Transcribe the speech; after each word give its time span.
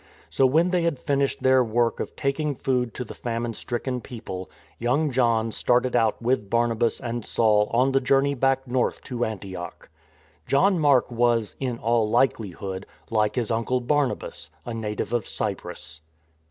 So, 0.31 0.47
when 0.47 0.71
they 0.71 0.81
had 0.81 0.97
finished 0.97 1.43
their 1.43 1.63
work 1.63 1.99
of 1.99 2.15
taking 2.15 2.55
food 2.55 2.91
to 2.95 3.03
the 3.03 3.13
famine 3.13 3.53
stricken 3.53 4.01
people, 4.01 4.49
young 4.79 5.11
John 5.11 5.51
started 5.51 5.95
out 5.95 6.19
with 6.19 6.49
Barnabas 6.49 6.99
and 6.99 7.23
Saul 7.23 7.69
on 7.71 7.91
the 7.91 8.01
journey 8.01 8.33
back 8.33 8.67
north 8.67 9.03
to 9.03 9.23
Antioch. 9.23 9.89
John 10.47 10.79
Mark 10.79 11.11
was, 11.11 11.55
in 11.59 11.77
all 11.77 12.09
likelihood, 12.09 12.87
like 13.11 13.35
his 13.35 13.51
uncle 13.51 13.79
Barnabas, 13.79 14.49
a 14.65 14.73
native 14.73 15.13
of 15.13 15.27
Cyprus. 15.27 16.01